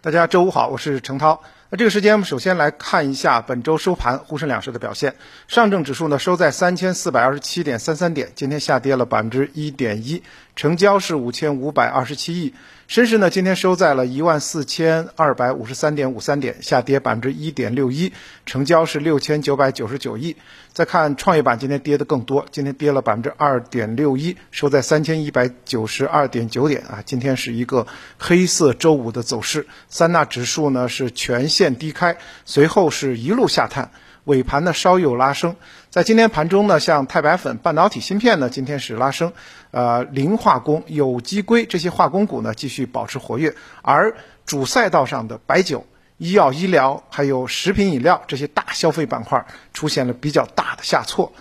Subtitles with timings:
[0.00, 1.42] 大家周五好，我是程涛。
[1.70, 5.16] 那这个时间，我们首先来看一下本周收盘沪深两市的表现。
[5.48, 10.22] 上证指数呢收在三千四百二十七点三三点，今天下跌了百分之一点一，
[10.56, 12.54] 成交是五千五百二十七亿。
[12.86, 18.14] 深市呢今天收在了一万四千二百五十三点五三点，下跌百分之一点六一，
[18.46, 20.36] 成交是六千九百九十九亿。
[20.72, 27.02] 再看创业板，今天跌的更多，今天跌了百分之二点六一，收在三千一百九十二点九点啊。
[27.04, 33.90] 今天是一个黑色周五的走势，三大指数呢是全线低开，随后是一路下探。
[34.22, 35.56] 尾盘呢稍有拉升，
[35.90, 39.32] 在今天盘中呢，像钛白粉、半导体芯片呢，今天是拉升，
[39.72, 44.14] 呃，磷化工、有机硅这些化工股呢继续保持活跃，而
[44.46, 45.84] 主赛道上的白酒、
[46.18, 51.32] 医药医疗还有食品饮料这些大消费板块出现了比较大的下挫。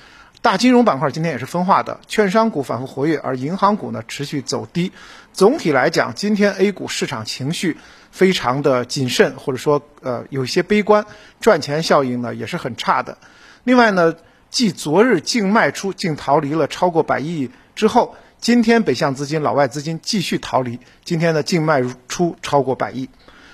[0.41, 4.91] 大金融板块今天也是分化的，券商股反复活跃，而银行股呢持续走低。
[5.34, 7.77] 总体来讲，今天 A 股市场情绪
[8.12, 11.05] 非常的谨慎，或者说呃有些悲观，
[11.41, 13.18] 赚钱效应呢也是很差的。
[13.63, 14.16] 另外呢，
[14.49, 23.10] 继昨日净卖出、净逃离了超过百亿之后，今天北向资金、老外资金继续逃离，今天呢净卖出超过百亿。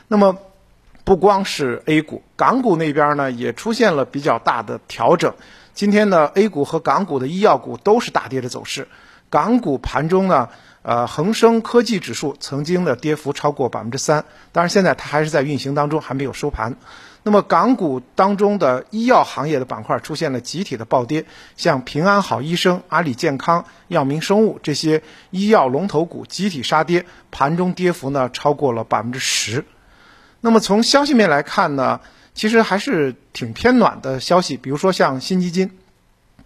[0.07, 0.37] 那么
[1.03, 5.33] 不光是 A 股，港股那边呢也出现了比较大的调整。
[5.73, 8.87] 今天呢，A 股和港股的医药股都是大跌的走势。
[9.29, 10.49] 港股盘中呢，
[10.83, 16.75] 呃，恒生科技指数曾经的跌幅超过百分之三，当然现在它还是在运行当中，还没有收盘。
[17.23, 21.25] 那么港股当中的医药行业的板块出现了集体的暴跌，
[21.57, 29.65] 像平安好医生、阿里健康、药明生物这些医药龙头股集体杀跌，盘中跌幅呢超过了百分之十。
[30.45, 32.01] 那么从消息面来看呢？
[32.33, 35.71] 其实还是挺偏暖的消息，比如说像新基金，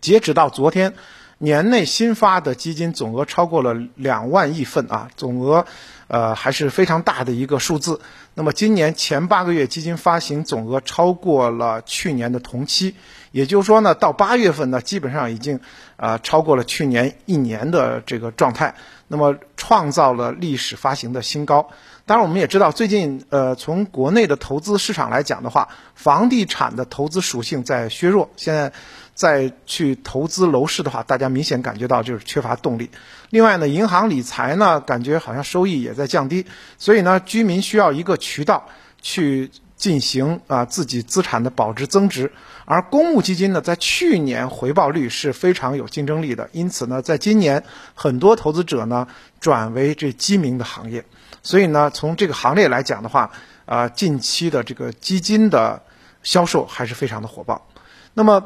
[0.01, 0.93] 截止到昨天，
[1.39, 5.65] 年内新发的基金总额超过了两万亿份啊，总额，
[6.09, 7.99] 呃还是非常大的一个数字。
[8.35, 12.93] 那么今年前八个月基金发行总额超过了去年的同期，
[13.31, 15.59] 也就是说呢，到八月份呢，基本上已经，
[15.95, 18.75] 呃超过了去年一年的这个状态，
[19.07, 21.67] 那么创造了历史发行的新高。
[22.05, 28.29] 当然，我们也知道，最近呃，从国内的投资市场来讲的话，房地产的投资属性在削弱。
[28.37, 28.71] 现在
[29.13, 32.89] 再去投资楼市的话，大家明显感觉到就是缺乏动力。
[33.29, 36.45] 另外呢，银行理财呢，感觉好像收益也在降低。
[36.77, 38.65] 所以呢，居民需要一个渠道
[39.01, 42.33] 去进行啊自己资产的保值增值。
[42.65, 47.63] 而公募基金呢，在去年回报率是非常有竞争力的，因此呢，在今年
[47.95, 49.07] 很多投资者呢
[49.39, 51.05] 转为这基民的行业。
[51.43, 53.31] 所以呢，从这个行列来讲的话，
[53.65, 55.83] 啊，近期的这个基金的
[56.23, 57.65] 销售还是非常的火爆。
[58.13, 58.43] 那么，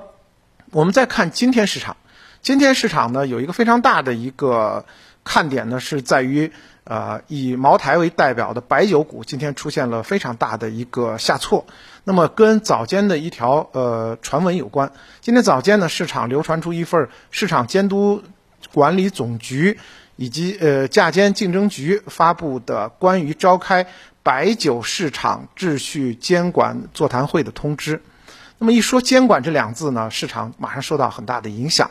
[0.69, 1.97] 我们再看今天市场，
[2.43, 4.85] 今天市场呢有一个非常大的一个
[5.23, 6.51] 看点呢，是在于，
[6.83, 11.65] 呃，以茅台为代表的白酒股今天出现了非常大的一个下挫。
[12.03, 14.91] 那么，跟早间的一条呃传闻有关。
[15.21, 18.23] 今天早间呢，市场流传出一份市场监督
[18.73, 19.79] 管理总局。
[20.17, 23.87] 以及呃，价监竞争局发布的关于召开
[24.21, 28.03] 白酒市场秩序监管座谈会的通知。
[28.59, 31.89] 那么一说监管这两字呢，市场马上受到很大的影响。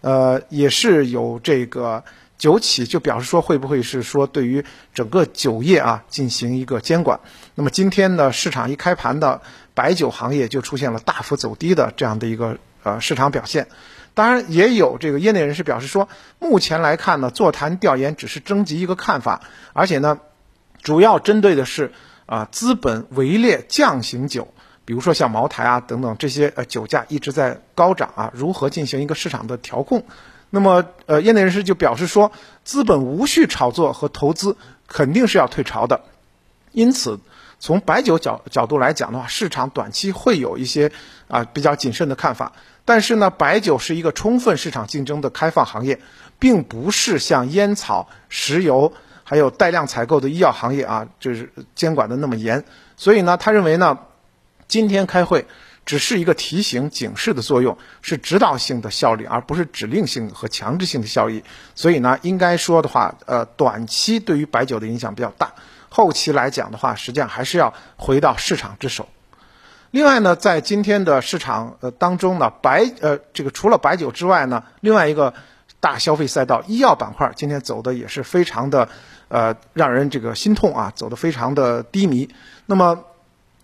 [0.00, 2.04] 呃，也是有这个
[2.42, 4.64] 酒企就表示说，会不会是说对于
[4.94, 7.20] 整个酒业啊进行一个监管？
[7.54, 9.42] 那么今天呢，市场一开盘的
[9.74, 13.68] 白酒行业就出现了大幅走低的这样的一个呃市场表现。
[14.14, 16.08] 当然，也有这个业内人士表示说，
[16.40, 19.42] 目前来看呢，座谈调研只是征集一个看法，
[19.72, 20.18] 而且呢，
[20.82, 21.92] 主要针对的是
[22.26, 24.52] 啊资本围猎酱型酒，
[24.84, 30.04] 比如说像茅台啊等等这些呃酒价一直在高涨啊，如何进行一个市场的调控？
[30.54, 32.30] 那么呃业内人士就表示说，
[32.62, 34.54] 资本无序炒作和投资
[34.86, 36.02] 肯定是要退潮的，
[36.72, 37.18] 因此
[37.58, 40.92] 从白酒角角度来讲的话，市场短期会有一些
[41.26, 42.52] 啊比较谨慎的看法。
[42.84, 46.00] 但是呢，白酒是一个充分市场竞争的开放行业，
[46.38, 48.92] 并不是像烟草、石油
[49.24, 52.62] 还有带量采购的医药行业啊，就是监管的那么严。
[52.98, 53.98] 所以呢，他认为呢，
[54.68, 55.46] 今天开会
[55.84, 61.42] 只是一个提醒、警示的作用，是指导性的效力，而不是指令性和强制性的效益。
[61.74, 65.54] 所以呢，应该说的话，呃，短期对于白酒的影响比较大，
[65.88, 69.08] 后期来讲的话，实际上还是要回到市场之手。
[69.90, 75.34] 另外呢，在今天的市场呃当中呢，白呃这个除了白酒之外呢，另外一个
[75.80, 78.88] 大消费赛道医药板块今天走的也是非常的
[79.28, 82.30] 呃让人这个心痛啊，走的非常的低迷。
[82.64, 83.04] 那么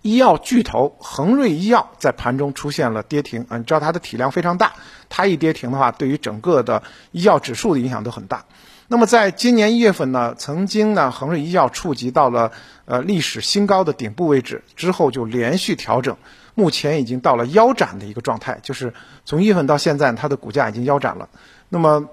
[0.08, 4.72] 医药巨头恒瑞医药在盘中出现了跌停啊，你知道它的体量非常大，
[5.08, 6.82] 它一跌停的话，对于整个的
[7.12, 8.46] 医药指数的影响都很大。
[8.90, 12.52] 那么在今年一月份呢，曾经呢，恒瑞医药触及到了
[12.87, 16.16] 呃历史新高的顶部位置，之后就连续调整，
[16.55, 18.94] 目前已经到了腰斩的一个状态，就是
[19.26, 21.28] 从一月份到现在，它的股价已经腰斩了。
[21.69, 22.08] 那么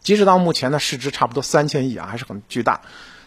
[0.00, 2.80] 截止到目前呢，市值差不多三千亿啊，还是很巨大。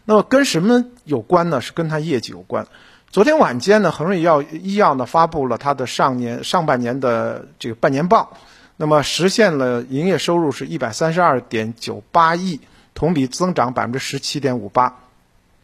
[0.06, 1.62] 那么跟什么有关呢？
[1.62, 2.66] 是跟它业绩有关。
[3.10, 8.38] 昨天晚间呢，恒瑞医药医药呢发布了它的上年上半年的这个半年报，
[8.76, 12.60] 那么实现了营业收入是一百三十二点九八亿。
[12.94, 14.98] 同比增长百分之十七点五八，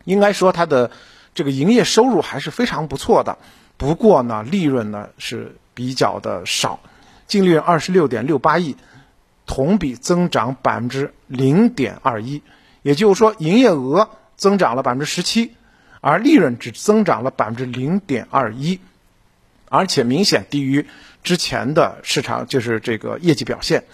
[0.04, 0.92] 应该说它的
[1.34, 3.40] 这个营业收入还是非常不错的。
[3.76, 6.80] 不过呢，利润呢是比较的少，
[7.26, 8.76] 净利润二十六点六八亿，
[9.48, 12.44] 同比增长百分之零点二一。
[12.84, 15.56] 也就是说，营业额增长了百分之十七，
[16.04, 18.82] 而利润只增长了百分之零点二一，
[19.70, 20.86] 而且明显低于
[21.24, 23.86] 之前的市场就是这个业绩表现。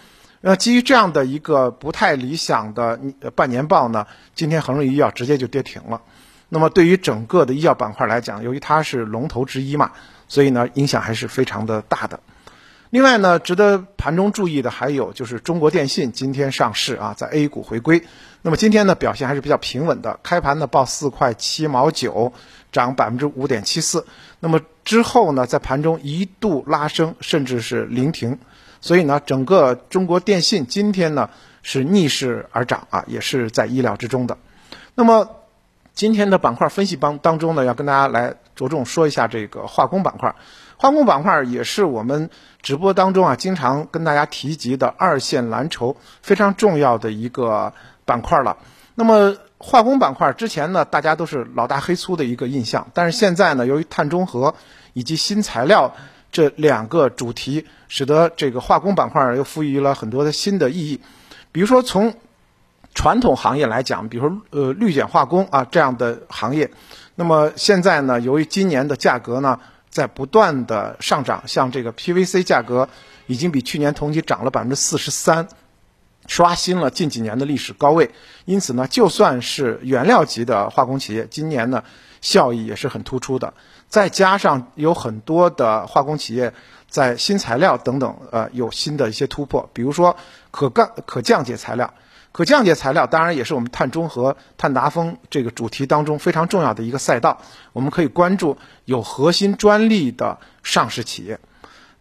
[0.42, 3.00] 那基于这样的一个不太理想的
[3.36, 6.02] 半年报呢，今天恒瑞医药直接就跌停了。
[6.50, 9.92] 那么对于整个的医药板块来讲，由于它是龙头之一嘛，
[10.28, 12.22] 所以呢影响还是非常的大的。
[12.92, 18.04] 另外呢，值得盘中注意的还有就是中国电信今天上市啊，在 A 股回归。
[18.42, 22.34] 那么今天呢表现还是比较平稳的，开盘呢报四块七毛九，
[22.72, 24.08] 涨百分之五点七四。
[24.40, 28.40] 那么之后呢，在盘中一度拉升，甚至是临停。
[28.82, 31.30] 所以呢，整个中国电信今天呢
[31.62, 34.36] 是逆势而涨啊，也是在意料之中的。
[34.96, 35.30] 那么
[35.94, 40.34] 今天的板块分析当当中呢，要跟大家来着重说一下这个化工板块。
[40.80, 42.30] 化工板块也是我们
[42.62, 47.74] 直播当中啊经常跟大家提及的二线蓝筹非常重要的一个
[48.06, 48.56] 板块了。
[48.96, 54.56] 那么化工板块之前呢，大家都是老大黑粗的一个印象，但是现在呢，由于碳中和
[54.94, 55.94] 以及新材料。
[56.32, 61.02] 这两个主题使得这个化工板块又赋予了很多的新的意义，
[61.52, 62.14] 比如说从
[62.94, 66.70] 传统行业来讲，比如说呃氯碱化工啊这样的行业，
[67.16, 72.88] 那么现在呢，由于今年的价格呢在不断的上涨，像这个 PVC 价格
[73.28, 75.48] 已经比去年同期涨了百分之四十三，
[76.28, 78.12] 刷新了近几年的历史高位，
[78.46, 81.84] 因此呢，就算是原料级的化工企业，今年呢
[82.22, 83.54] 效益也是很突出的。
[83.88, 86.54] 再加上有很多的化工企业
[86.88, 90.16] 在新材料等等，呃，有新的一些突破，比如说
[90.52, 91.92] 可降可降解材料，
[92.32, 97.42] 可降解材料当然也是我们碳中和、碳达峰这个主题当中非常重要的一个赛道，
[97.74, 101.40] 我们可以关注有核心专利的上市企业。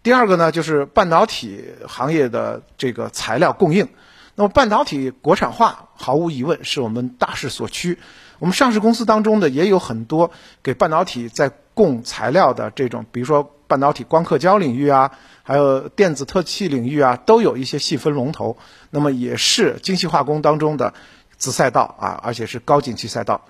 [0.02, 3.88] 第二个呢，就是半导体行业的这个材料供应，
[4.36, 7.98] 那么半导体国产化毫无疑问是我们大势所趋。
[8.38, 10.30] 我们上市公司当中的也有很多
[10.62, 15.10] 给半导体在供材料的这种，比如说半导体光刻胶领域啊，
[15.48, 18.58] 还有电子特器领域啊，都有一些细分龙头。
[18.90, 20.92] 那么也是精细化工当中的
[21.38, 23.40] 子赛道啊，而且是高景气赛道。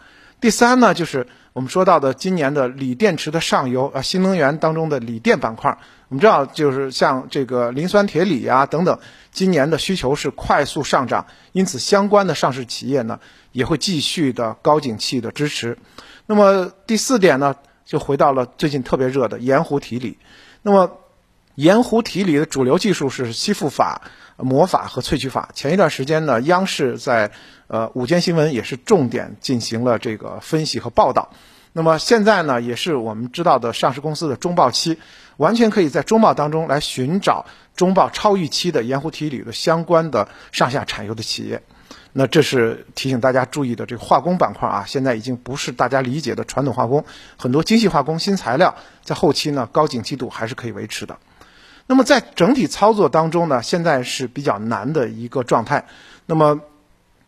[0.41, 5.77] 第三呢，就是我们说到的今年的锂电池的上游啊，新能源当中的锂电板块。
[6.09, 8.97] 我们知道，就是像这个磷酸铁锂啊等等，
[9.33, 13.19] 今年的需求是快速上涨，因此相关的上市企业呢。
[13.51, 15.77] 也会继续的高景气的支持。
[16.27, 20.17] 那么第四点呢，就回到了最近特别热的盐湖提锂。
[20.63, 20.99] 那么
[21.59, 24.03] 盐湖提锂的主流技术是吸附法、
[24.37, 25.49] 磨法和萃取法。
[25.55, 27.33] 前一段时间呢，央视在
[27.67, 31.31] 呃午间新闻也是重点进行了这个分析和报道。
[31.73, 35.01] 那么现在呢，也是我们知道的上市公司的中报期，
[35.37, 41.65] 完全可以在中报当中来寻找中报超预期的盐湖提锂的相关的上下产油的企业。
[42.13, 47.05] 那这是提醒大家注意的，这个化工板块啊，现在已经不是大家理解的传统化工，
[47.37, 51.19] 很多精细化工、新材料在后期呢高景气度还是可以维持的。
[51.89, 55.87] 那么在整体操作当中呢，现在是比较难的一个状态。
[56.27, 56.61] 那么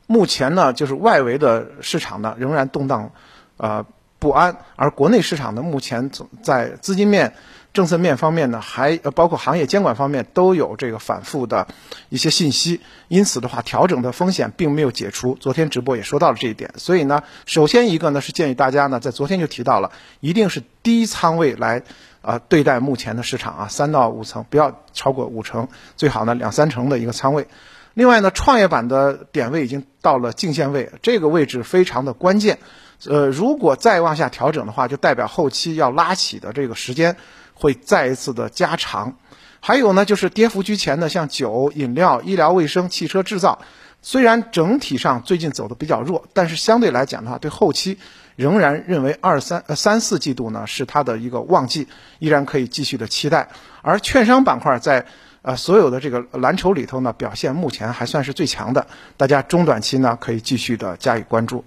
[0.07, 3.11] 目前呢，就是外围的市场呢仍然动荡，
[3.57, 3.87] 啊
[4.21, 6.11] 不安，而国内市场呢目前
[6.43, 7.35] 在资金面。
[7.73, 11.69] 政策面方面呢，还呃包括行业监管方面都有这个反复的
[12.09, 15.37] 一些信息，因此的话，调整的风险并没有解除。
[15.39, 21.85] 昨天直播也说到了这一点，所以呢，首先一个呢是建议大家呢，在昨天就提到了，一定是低仓位来
[22.23, 27.47] 啊对待目前的市场啊，三到五成，不要超过五成，最好呢两三成的一个仓位。
[27.95, 32.59] 另外呢，创业板的点位已经到了颈线位，这个位置非常的关键。
[33.07, 37.17] 呃，如果再往下调整的话，就代表后期要拉起的这个时间。
[37.53, 39.19] 会再一次的加长，
[39.61, 43.59] 还有呢，就是跌幅居前的，像酒、饮料、医疗卫生、汽车制造，
[44.01, 47.99] 虽然整体上最近走的比较弱，但是相对来讲的话，对后期
[48.35, 51.87] 仍然认为二三呃三四季度呢是它的一个旺季，
[52.19, 53.51] 依然可以继续的期待。
[53.83, 55.05] 而券商板块在
[55.43, 61.65] 啊，所有的这个蓝筹里头呢，表现目前还算是最强的，大家中短期呢可以继续的加以关注。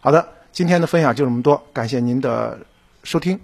[0.00, 2.58] 好的，今天的分享就这么多，感谢您的
[3.02, 3.38] 收听。